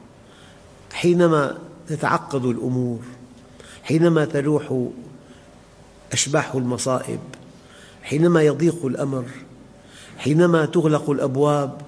حينما 0.93 1.59
تتعقد 1.89 2.45
الأمور 2.45 3.01
حينما 3.85 4.25
تلوح 4.25 4.89
أشباح 6.13 6.55
المصائب 6.55 7.21
حينما 8.03 8.43
يضيق 8.43 8.87
الأمر 8.87 9.25
حينما 10.19 10.67
تغلق 10.67 11.11
الأبواب 11.11 11.81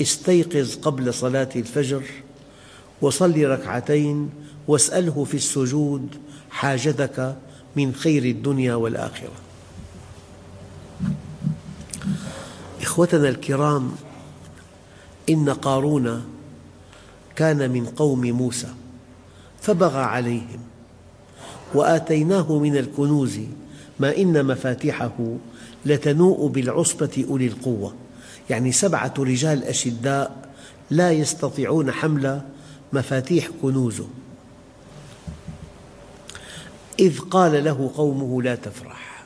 استيقظ 0.00 0.74
قبل 0.76 1.14
صلاة 1.14 1.48
الفجر 1.56 2.02
وصل 3.02 3.44
ركعتين 3.44 4.30
واسأله 4.68 5.24
في 5.24 5.34
السجود 5.34 6.08
حاجتك 6.50 7.36
من 7.76 7.94
خير 7.94 8.24
الدنيا 8.24 8.74
والآخرة. 8.74 9.32
إخوتنا 12.82 13.28
الكرام 13.28 13.92
إن 15.28 15.50
قارون 15.50 16.24
كان 17.36 17.70
من 17.70 17.86
قوم 17.86 18.20
موسى 18.20 18.68
فبغى 19.62 20.02
عليهم 20.02 20.60
وآتيناه 21.74 22.58
من 22.58 22.76
الكنوز 22.76 23.40
ما 24.00 24.16
إن 24.16 24.46
مفاتحه 24.46 25.36
لتنوء 25.86 26.46
بالعصبة 26.46 27.24
أولي 27.28 27.46
القوة. 27.46 27.94
يعني 28.50 28.72
سبعة 28.72 29.14
رجال 29.18 29.64
أشداء 29.64 30.48
لا 30.90 31.12
يستطيعون 31.12 31.92
حمل 31.92 32.40
مفاتيح 32.92 33.48
كنوزه. 33.62 34.08
إذ 36.98 37.18
قال 37.18 37.64
له 37.64 37.90
قومه 37.96 38.42
لا 38.42 38.54
تفرح. 38.54 39.24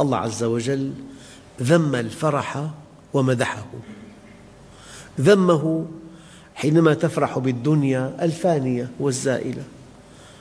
الله 0.00 0.18
عز 0.18 0.44
وجل 0.44 0.92
ذم 1.62 1.94
الفرح 1.94 2.70
ومدحه. 3.14 3.66
ذمه 5.20 5.86
حينما 6.54 6.94
تفرح 6.94 7.38
بالدنيا 7.38 8.16
الفانية 8.22 8.90
والزائلة. 9.00 9.62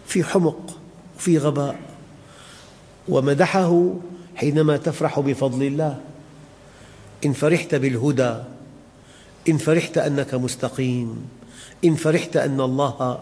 في 0.07 0.23
حمق 0.23 0.77
وفي 1.17 1.37
غباء. 1.37 1.79
ومدحه 3.09 3.93
حينما 4.35 4.77
تفرح 4.77 5.19
بفضل 5.19 5.63
الله 5.63 5.99
إن 7.25 7.33
فرحت 7.33 7.75
بالهدى 7.75 8.35
إن 9.49 9.57
فرحت 9.57 9.97
أنك 9.97 10.33
مستقيم 10.33 11.27
إن 11.85 11.95
فرحت 11.95 12.37
أن 12.37 12.61
الله 12.61 13.19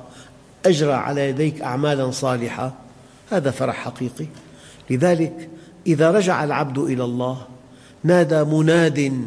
أجرى 0.65 0.93
على 0.93 1.29
يديك 1.29 1.61
أعمالا 1.61 2.11
صالحة 2.11 2.73
هذا 3.31 3.51
فرح 3.51 3.75
حقيقي. 3.75 4.25
لذلك 4.89 5.49
إذا 5.87 6.11
رجع 6.11 6.43
العبد 6.43 6.77
إلى 6.77 7.03
الله 7.03 7.41
نادى 8.03 8.43
مناد 8.43 9.25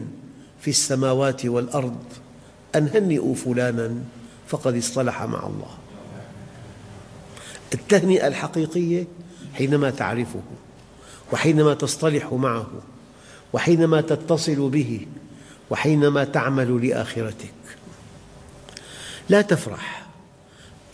في 0.61 0.71
السماوات 0.71 1.47
والأرض 1.47 2.03
أن 2.75 2.89
هنئوا 2.95 3.35
فلانا 3.35 3.95
فقد 4.49 4.77
اصطلح 4.77 5.23
مع 5.23 5.47
الله. 5.47 5.78
التهنئة 7.75 8.27
الحقيقية 8.27 9.07
حينما 9.55 9.91
تعرفه 9.91 10.43
وحينما 11.33 11.75
تصطلح 11.75 12.33
معه 12.33 12.67
وحينما 13.53 14.01
تتصل 14.01 14.69
به 14.69 15.07
وحينما 15.71 16.25
تعمل 16.25 16.89
لآخرتك. 16.89 17.53
لا 19.29 19.43
تفرح. 19.43 20.07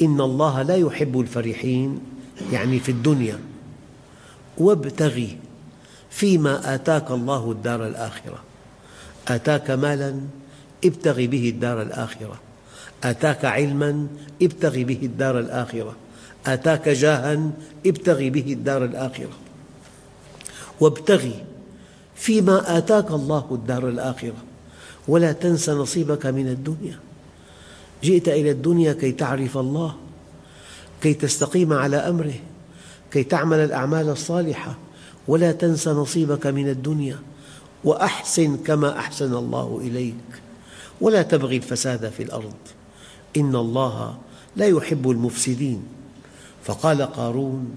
إن 0.02 0.20
الله 0.20 0.62
لا 0.62 0.76
يحب 0.76 1.20
الفرحين 1.20 2.00
يعني 2.52 2.80
في 2.80 2.88
الدنيا. 2.88 3.38
وابتغ 4.58 5.38
فيما 6.10 6.74
آتاك 6.74 7.10
الله 7.10 7.50
الدار 7.50 7.86
الآخرة. 7.86 8.38
آتاك 9.28 9.70
مالا 9.70 10.20
ابتغ 10.84 11.14
به 11.14 11.48
الدار 11.48 11.82
الآخرة. 11.82 12.40
آتاك 13.04 13.44
علما 13.44 14.06
ابتغ 14.42 14.82
به 14.82 14.98
الدار 15.02 15.38
الآخرة. 15.38 15.96
آتاك 16.46 16.88
جاها 16.88 17.50
ابتغ 17.86 18.28
به 18.28 18.52
الدار 18.52 18.84
الآخرة. 18.84 19.32
وابتغ 20.80 21.44
فيما 22.14 22.78
آتاك 22.78 23.10
الله 23.10 23.46
الدار 23.50 23.88
الآخرة. 23.88 24.36
ولا 25.08 25.32
تنس 25.32 25.70
نصيبك 25.70 26.26
من 26.26 26.48
الدنيا. 26.48 26.98
جئت 28.02 28.28
إلى 28.28 28.50
الدنيا 28.50 28.92
كي 28.92 29.12
تعرف 29.12 29.58
الله 29.58 29.94
كي 31.02 31.14
تستقيم 31.14 31.72
على 31.72 31.96
أمره 31.96 32.34
كي 33.10 33.24
تعمل 33.24 33.58
الأعمال 33.58 34.08
الصالحة. 34.08 34.74
ولا 35.28 35.52
تنس 35.52 35.88
نصيبك 35.88 36.46
من 36.46 36.68
الدنيا. 36.68 37.18
وأحسن 37.84 38.56
كما 38.56 38.98
أحسن 38.98 39.34
الله 39.34 39.80
إليك. 39.82 40.14
ولا 41.00 41.22
تبغي 41.22 41.56
الفساد 41.56 42.08
في 42.08 42.22
الأرض. 42.22 42.54
إن 43.36 43.56
الله 43.56 44.16
لا 44.56 44.66
يحب 44.66 45.10
المفسدين. 45.10 45.82
فقال 46.64 47.02
قارون 47.02 47.70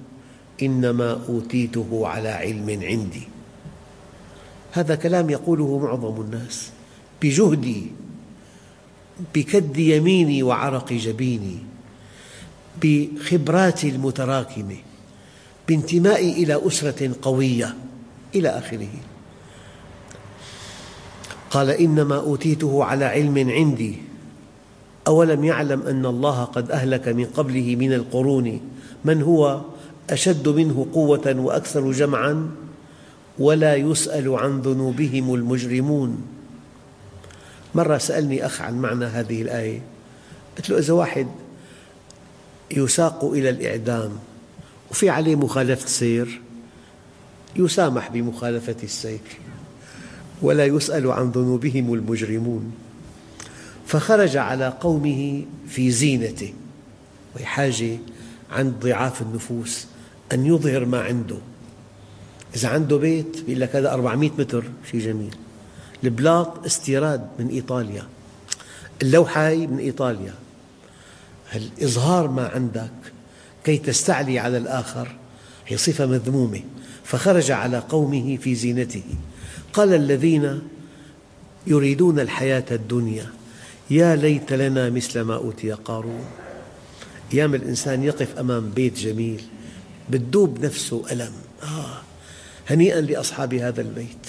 إنما 0.61 1.19
أوتيته 1.29 2.07
على 2.07 2.29
علم 2.29 2.69
عندي. 2.69 3.27
هذا 4.71 4.95
كلام 4.95 5.29
يقوله 5.29 5.79
معظم 5.79 6.21
الناس. 6.21 6.69
بجهدي 7.21 7.87
بكد 9.35 9.77
يميني 9.77 10.43
وعرق 10.43 10.93
جبيني 10.93 11.57
بخبراتي 12.81 13.89
المتراكمة 13.89 14.75
بانتمائي 15.67 16.43
إلى 16.43 16.67
أسرة 16.67 17.15
قوية 17.21 17.75
إلى 18.35 18.49
آخره. 18.49 18.93
قال 21.51 21.69
إنما 21.69 22.15
أوتيته 22.15 22.83
على 22.83 23.05
علم 23.05 23.49
عندي. 23.49 23.95
أولم 25.07 25.43
يعلم 25.43 25.81
أن 25.81 26.05
الله 26.05 26.43
قد 26.43 26.71
أهلك 26.71 27.07
من 27.07 27.25
قبله 27.25 27.75
من 27.75 27.93
القرون 27.93 28.61
من 29.07 29.21
هو 29.21 29.61
أشد 30.09 30.47
منه 30.47 30.87
قوة 30.93 31.35
وأكثر 31.39 31.91
جمعاً؟ 31.91 32.51
ولا 33.39 33.75
يسأل 33.75 34.35
عن 34.35 34.61
ذنوبهم 34.61 35.35
المجرمون. 35.35 36.21
مرة 37.75 37.97
سألني 37.97 38.45
أخ 38.45 38.61
عن 38.61 38.81
معنى 38.81 39.05
هذه 39.05 39.41
الآية. 39.41 39.81
قلت 40.57 40.69
له 40.69 40.77
إذا 40.77 40.93
واحد 40.93 41.27
يساق 42.71 43.25
إلى 43.25 43.49
الإعدام 43.49 44.11
وفي 44.91 45.09
عليه 45.09 45.35
مخالفة 45.35 45.87
سير 45.87 46.41
يسامح 47.55 48.09
بمخالفة 48.09 48.75
السير 48.83 49.19
ولا 50.41 50.65
يسأل 50.65 51.11
عن 51.11 51.31
ذنوبهم 51.31 51.93
المجرمون. 51.93 52.71
فخرج 53.85 54.37
على 54.37 54.67
قومه 54.81 55.45
في 55.67 55.91
زينته. 55.91 56.53
وهي 57.35 57.45
حاجة 57.45 57.97
عند 58.51 58.73
ضعاف 58.79 59.21
النفوس 59.21 59.85
أن 60.33 60.45
يظهر 60.45 60.85
ما 60.85 61.01
عنده. 61.01 61.37
إذا 62.55 62.69
عنده 62.69 62.97
بيت 62.97 63.41
بيقول 63.45 63.61
لك 63.61 63.75
هذا 63.75 63.93
400 63.93 64.31
متر 64.39 64.63
شيء 64.91 65.01
جميل. 65.01 65.35
البلاط 66.03 66.65
استيراد 66.65 67.27
من 67.39 67.47
إيطاليا. 67.47 68.03
اللوحة 69.01 69.49
من 69.55 69.79
إيطاليا. 69.79 70.33
الإظهار 71.55 72.27
ما 72.27 72.47
عندك 72.47 72.91
كي 73.63 73.77
تستعلي 73.77 74.39
على 74.39 74.57
الآخر 74.57 75.15
هي 75.67 75.77
صفة 75.77 76.05
مذمومة. 76.05 76.61
فخرج 77.03 77.51
على 77.51 77.77
قومه 77.77 78.37
في 78.37 78.55
زينته. 78.55 79.03
قال 79.73 79.93
الذين 79.93 80.61
يريدون 81.67 82.19
الحياة 82.19 82.65
الدنيا 82.71 83.25
يا 83.89 84.15
ليت 84.15 84.53
لنا 84.53 84.89
مثل 84.89 85.21
ما 85.21 85.35
أوتي 85.35 85.71
قارون. 85.71 86.25
أيام 87.33 87.55
الإنسان 87.55 88.03
يقف 88.03 88.37
أمام 88.39 88.69
بيت 88.69 88.99
جميل 88.99 89.41
بتدوب 90.09 90.65
نفسه 90.65 91.03
ألم. 91.11 91.31
آه 91.63 92.01
هنيئا 92.69 93.01
لأصحاب 93.01 93.53
هذا 93.53 93.81
البيت. 93.81 94.27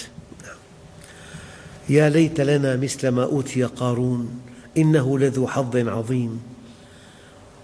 يا 1.89 2.09
ليت 2.09 2.41
لنا 2.41 2.77
مثل 2.77 3.09
ما 3.09 3.25
أوتي 3.25 3.65
قارون 3.65 4.41
إنه 4.77 5.19
لذو 5.19 5.47
حظ 5.47 5.77
عظيم. 5.77 6.41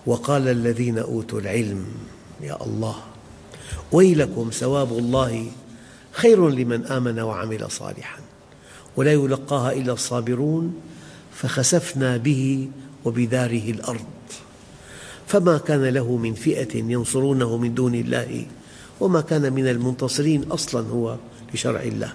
وقال 0.07 0.49
الذين 0.49 0.99
أوتوا 0.99 1.41
العلم 1.41 1.85
يا 2.41 2.65
الله 2.65 2.97
ويلكم 3.93 4.51
ثواب 4.53 4.99
الله 4.99 5.47
خير 6.13 6.49
لمن 6.49 6.87
آمن 6.87 7.21
وعمل 7.21 7.71
صالحا 7.71 8.19
ولا 8.97 9.13
يلقاها 9.13 9.73
إلا 9.73 9.93
الصابرون 9.93 10.81
فخسفنا 11.35 12.17
به 12.17 12.69
وبداره 13.05 13.71
الأرض. 13.71 14.05
فما 15.27 15.59
كان 15.59 15.85
له 15.85 16.17
من 16.17 16.35
فئة 16.35 16.77
ينصرونه 16.77 17.57
من 17.57 17.75
دون 17.75 17.95
الله 17.95 18.47
وما 19.01 19.21
كان 19.21 19.53
من 19.53 19.69
المنتصرين 19.69 20.43
أصلا 20.43 20.89
هو 20.89 21.17
لشرع 21.55 21.83
الله. 21.83 22.13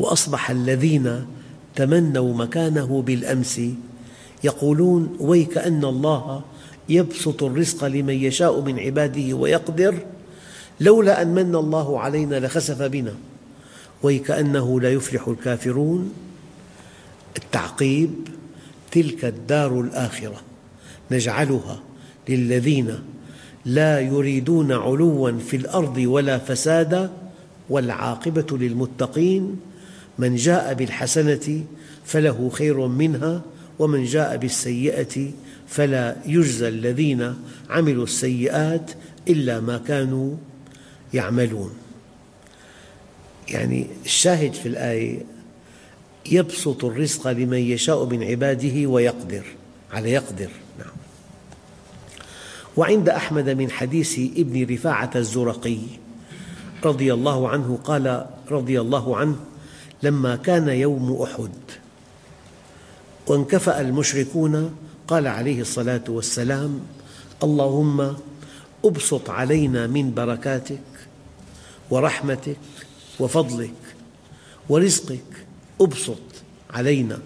وأصبح 0.00 0.50
الذين 0.50 1.26
تمنوا 1.76 2.34
مكانه 2.34 3.02
بالأمس 3.02 3.60
يقولون 4.44 5.16
ويك 5.20 5.58
أن 5.58 5.84
الله 5.84 6.42
يبسط 6.88 7.42
الرزق 7.42 7.84
لمن 7.84 8.14
يشاء 8.14 8.60
من 8.60 8.78
عباده 8.78 9.34
ويقدر 9.34 9.94
لولا 10.80 11.22
أن 11.22 11.34
من 11.34 11.54
الله 11.54 12.00
علينا 12.00 12.40
لخسف 12.46 12.82
بنا. 12.82 13.14
ويكأنه 14.02 14.80
لا 14.80 14.92
يفلح 14.92 15.28
الكافرون. 15.28 16.12
التعقيب 17.36 18.10
تلك 18.90 19.24
الدار 19.24 19.80
الآخرة. 19.80 20.51
نجعلها 21.12 21.82
للذين 22.28 22.98
لا 23.64 24.00
يريدون 24.00 24.72
علوا 24.72 25.38
في 25.38 25.56
الأرض 25.56 25.96
ولا 25.96 26.38
فسادا 26.38 27.10
والعاقبة 27.70 28.58
للمتقين. 28.58 29.56
من 30.18 30.36
جاء 30.36 30.74
بالحسنة 30.74 31.64
فله 32.04 32.50
خير 32.52 32.86
منها 32.86 33.42
ومن 33.78 34.04
جاء 34.04 34.36
بالسيئة 34.36 35.30
فلا 35.66 36.16
يجزى 36.26 36.68
الذين 36.68 37.34
عملوا 37.70 38.04
السيئات 38.04 38.90
إلا 39.28 39.60
ما 39.60 39.78
كانوا 39.78 40.36
يعملون. 41.14 41.70
يعني 43.48 43.86
الشاهد 44.04 44.52
في 44.52 44.66
الآية 44.68 45.18
يبسط 46.30 46.84
الرزق 46.84 47.28
لمن 47.28 47.58
يشاء 47.58 48.04
من 48.04 48.22
عباده 48.24 48.86
ويقدر 48.86 49.44
على 49.92 50.10
يقدر. 50.10 50.50
وعند 52.76 53.08
أحمد 53.08 53.48
من 53.48 53.70
حديث 53.70 54.18
ابن 54.18 54.74
رفاعة 54.74 55.10
الزرقي 55.16 55.78
رضي 56.84 57.14
الله 57.14 57.48
عنه 57.48 57.78
قال 57.84 58.26
رضي 58.50 58.80
الله 58.80 59.16
عنه 59.16 59.36
لما 60.02 60.36
كان 60.36 60.68
يوم 60.68 61.22
أحد 61.22 61.50
وانكفأ 63.26 63.80
المشركون 63.80 64.76
قال 65.08 65.26
عليه 65.26 65.60
الصلاة 65.60 66.04
والسلام 66.08 66.80
اللهم 67.42 68.14
أبسط 68.84 69.30
علينا 69.30 69.86
من 69.86 70.14
بركاتك 70.14 70.80
ورحمتك 71.90 72.56
وفضلك 73.20 73.74
ورزقك 74.68 75.46
أبسط 75.80 76.18
علينا 76.70 77.18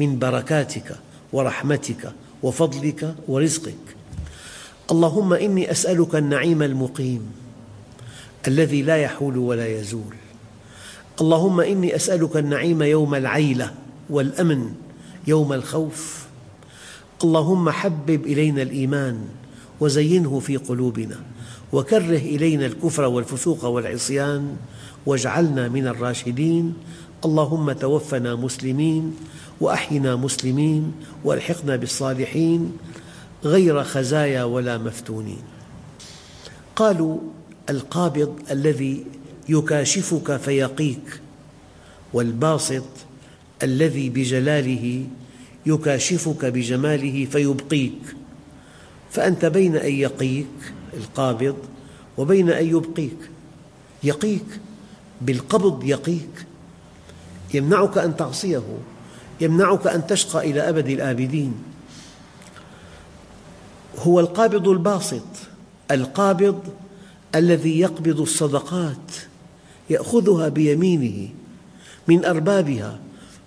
من 0.00 0.18
بركاتك 0.18 0.96
ورحمتك 1.32 2.12
وفضلك 2.42 3.14
ورزقك. 3.28 3.99
اللهم 4.90 5.32
إني 5.32 5.70
أسألك 5.70 6.16
النعيم 6.16 6.62
المقيم 6.62 7.22
الذي 8.48 8.82
لا 8.82 8.96
يحول 8.96 9.38
ولا 9.38 9.66
يزول. 9.66 10.14
اللهم 11.20 11.60
إني 11.60 11.96
أسألك 11.96 12.36
النعيم 12.36 12.82
يوم 12.82 13.14
العيلة 13.14 13.74
والأمن 14.10 14.72
يوم 15.26 15.52
الخوف. 15.52 16.26
اللهم 17.24 17.70
حبب 17.70 18.26
إلينا 18.26 18.62
الإيمان 18.62 19.24
وزينه 19.80 20.40
في 20.40 20.56
قلوبنا 20.56 21.20
وكره 21.72 22.18
إلينا 22.18 22.66
الكفر 22.66 23.04
والفسوق 23.04 23.64
والعصيان 23.64 24.56
واجعلنا 25.06 25.68
من 25.68 25.86
الراشدين. 25.86 26.74
اللهم 27.24 27.72
توفنا 27.72 28.34
مسلمين 28.34 29.16
وأحينا 29.60 30.16
مسلمين 30.16 30.92
وألحقنا 31.24 31.76
بالصالحين 31.76 32.72
غير 33.44 33.84
خزايا 33.84 34.44
ولا 34.44 34.78
مفتونين. 34.78 35.42
قالوا 36.76 37.18
القابض 37.70 38.40
الذي 38.50 39.04
يكاشفك 39.48 40.36
فيقيك 40.36 41.20
والباسط 42.12 42.84
الذي 43.62 44.10
بجلاله 44.10 45.06
يكاشفك 45.66 46.44
بجماله 46.44 47.24
فيبقيك. 47.24 48.02
فأنت 49.10 49.44
بين 49.44 49.76
أن 49.76 49.92
يقيك 49.92 50.46
القابض 50.94 51.56
وبين 52.18 52.50
أن 52.50 52.66
يبقيك. 52.66 53.30
يقيك 54.02 54.60
بالقبض 55.20 55.84
يقيك. 55.84 56.46
يمنعك 57.54 57.98
أن 57.98 58.16
تعصيه. 58.16 58.78
يمنعك 59.40 59.86
أن 59.86 60.06
تشقى 60.06 60.50
إلى 60.50 60.68
أبد 60.68 60.88
الآبدين. 60.88 61.54
هو 63.98 64.20
القابض 64.20 64.68
الباسط 64.68 65.26
القابض 65.90 66.60
الذي 67.34 67.80
يقبض 67.80 68.20
الصدقات 68.20 69.12
يأخذها 69.90 70.48
بيمينه 70.48 71.28
من 72.08 72.24
أربابها 72.24 72.98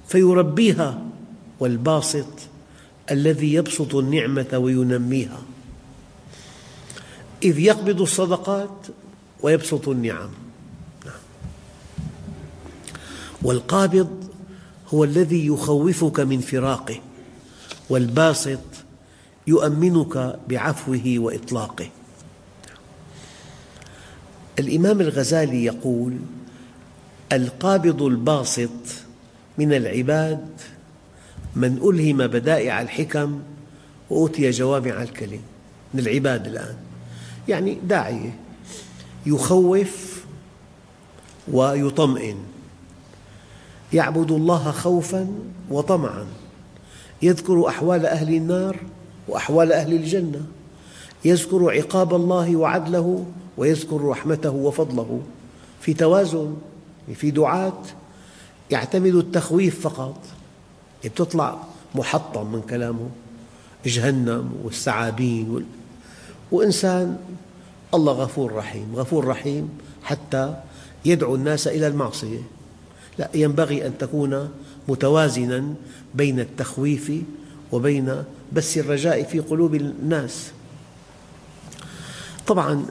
فيربيها 0.07 1.01
والباسط 1.59 2.27
الذي 3.11 3.53
يبسط 3.53 3.95
النعمة 3.95 4.47
وينميها 4.53 5.41
إذ 7.43 7.59
يقبض 7.59 8.01
الصدقات 8.01 8.87
ويبسط 9.41 9.87
النعم 9.87 10.29
نعم. 11.05 11.13
والقابض 13.41 14.29
هو 14.93 15.03
الذي 15.03 15.47
يخوفك 15.47 16.19
من 16.19 16.39
فراقه 16.39 16.99
والباسط 17.89 18.59
يؤمنك 19.47 20.39
بعفوه 20.47 21.15
وإطلاقه. 21.17 21.89
الإمام 24.59 25.01
الغزالي 25.01 25.65
يقول 25.65 26.17
القابض 27.31 28.01
الباسط 28.01 28.69
من 29.57 29.73
العباد 29.73 30.47
من 31.55 31.77
ألهم 31.77 32.27
بدائع 32.27 32.81
الحكم 32.81 33.41
وأوتي 34.09 34.49
جوامع 34.49 35.03
الكلم 35.03 35.41
من 35.93 35.99
العباد 35.99 36.47
الآن. 36.47 36.75
يعني 37.47 37.77
داعية 37.87 38.35
يخوف 39.25 40.23
ويطمئن. 41.47 42.37
يعبد 43.93 44.31
الله 44.31 44.71
خوفا 44.71 45.27
وطمعا. 45.69 46.25
يذكر 47.21 47.67
أحوال 47.67 48.05
أهل 48.05 48.33
النار 48.35 48.77
وأحوال 49.27 49.73
أهل 49.73 49.93
الجنة. 49.93 50.45
يذكر 51.25 51.71
عقاب 51.71 52.15
الله 52.15 52.55
وعدله 52.55 53.25
ويذكر 53.57 54.01
رحمته 54.01 54.51
وفضله. 54.51 55.21
في 55.81 55.93
توازن 55.93 56.55
في 57.15 57.31
دعاة 57.31 57.81
يعتمد 58.71 59.15
التخويف 59.15 59.87
فقط. 59.87 60.17
تطلع 61.15 61.57
محطم 61.95 62.51
من 62.51 62.61
كلامه. 62.61 63.09
جهنم 63.85 64.51
والثعابين 64.63 65.49
وال... 65.49 65.65
وإنسان 66.51 67.17
الله 67.93 68.13
غفور 68.13 68.53
رحيم. 68.53 68.95
غفور 68.95 69.25
رحيم 69.25 69.69
حتى 70.03 70.55
يدعو 71.05 71.35
الناس 71.35 71.67
إلى 71.67 71.87
المعصية. 71.87 72.41
لا 73.19 73.29
ينبغي 73.33 73.87
أن 73.87 73.97
تكون 73.97 74.49
متوازنا 74.87 75.73
بين 76.15 76.39
التخويف 76.39 77.11
وبين 77.71 78.23
بث 78.53 78.77
الرجاء 78.77 79.23
في 79.23 79.39
قلوب 79.39 79.75
الناس. 79.75 80.51
طبعا 82.47 82.85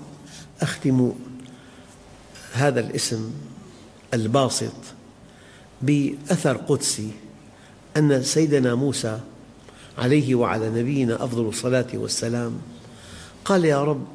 أختم 0.62 1.12
هذا 2.52 2.80
الاسم 2.80 3.30
الباسط 4.14 4.72
بأثر 5.82 6.56
قدسي 6.56 7.10
أن 7.96 8.22
سيدنا 8.22 8.74
موسى 8.74 9.20
عليه 9.98 10.34
وعلى 10.34 10.70
نبينا 10.70 11.24
أفضل 11.24 11.48
الصلاة 11.48 11.86
والسلام 11.94 12.58
قال 13.44 13.64
يا 13.64 13.84
رب 13.84 14.06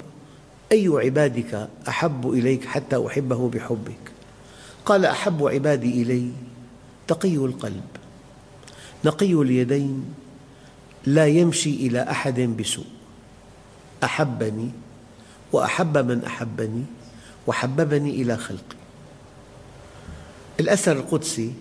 أي 0.71 0.87
عبادك 0.87 1.69
أحب 1.87 2.29
إليك 2.29 2.65
حتى 2.65 3.07
أحبه 3.07 3.49
بحبك؟ 3.49 4.11
قال 4.85 5.05
أحب 5.05 5.43
عبادي 5.43 6.01
إلي 6.01 6.31
تقي 7.07 7.35
القلب 7.35 7.85
نقي 9.05 9.33
اليدين 9.33 10.05
لا 11.07 11.27
يمشي 11.27 11.87
إلى 11.87 12.03
أحد 12.11 12.39
بسوء. 12.39 12.85
أحبني 14.03 14.71
وأحب 15.51 15.97
من 15.97 16.23
أحبني 16.23 16.83
وحببني 17.47 18.09
إلى 18.21 18.37
خلقي. 18.37 18.77
الأثر 20.59 20.91
القدسي 20.91 21.53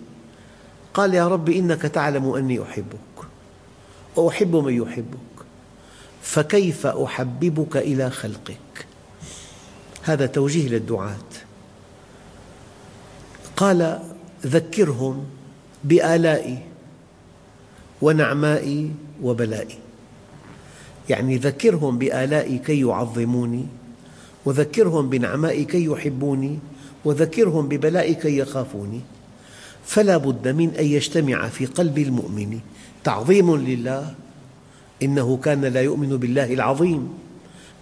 قال 0.93 1.13
يا 1.13 1.27
رب 1.27 1.49
إنك 1.49 1.81
تعلم 1.81 2.33
أني 2.33 2.63
أحبك 2.63 3.17
وأحب 4.15 4.55
من 4.55 4.73
يحبك 4.73 5.37
فكيف 6.21 6.87
أحببك 6.87 7.77
إلى 7.77 8.09
خلقك؟ 8.09 8.85
هذا 10.03 10.25
توجيه 10.25 10.69
للدعاة. 10.69 11.31
قال 13.57 13.99
ذكرهم 14.45 15.25
بآلائي 15.83 16.59
ونعمائي 18.01 18.91
وبلائي. 19.23 19.77
يعني 21.09 21.37
ذكرهم 21.37 21.97
بآلائي 21.97 22.57
كي 22.57 22.81
يعظموني 22.81 23.65
وذكرهم 24.45 25.09
بنعمائي 25.09 25.65
كي 25.65 25.85
يحبوني 25.85 26.59
وذكرهم 27.05 27.67
ببلائي 27.67 28.13
كي 28.13 28.37
يخافوني. 28.37 29.01
فلا 29.85 30.17
بد 30.17 30.47
من 30.47 30.69
أن 30.79 30.85
يجتمع 30.85 31.47
في 31.47 31.65
قلب 31.65 31.97
المؤمن 31.97 32.59
تعظيم 33.03 33.55
لله 33.55 34.15
إنه 35.03 35.37
كان 35.37 35.65
لا 35.65 35.81
يؤمن 35.81 36.17
بالله 36.17 36.53
العظيم. 36.53 37.13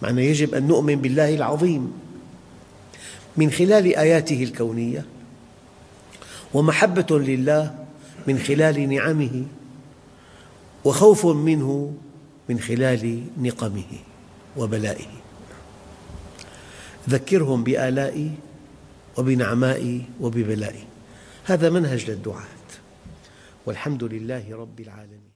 معنى 0.02 0.26
يجب 0.26 0.56
أن 0.56 0.68
نؤمن 0.68 0.96
بالله 0.96 1.36
العظيم. 1.36 1.92
من 3.38 3.52
خلال 3.52 3.96
آياته 3.96 4.44
الكونية 4.44 5.06
ومحبة 6.54 7.20
لله 7.20 7.76
من 8.28 8.40
خلال 8.40 8.90
نعمه 8.90 9.44
وخوف 10.86 11.26
منه 11.26 11.94
من 12.50 12.60
خلال 12.60 13.24
نقمه 13.38 13.92
وبلائه. 14.58 15.08
ذكرهم 17.10 17.64
بآلائي 17.64 18.32
وبنعمائي 19.18 20.06
وببلائي 20.22 20.84
هذا 21.46 21.70
منهج 21.70 22.10
للدعاة. 22.12 22.70
والحمد 23.66 24.04
لله 24.04 24.56
رب 24.56 24.80
العالمين. 24.80 25.35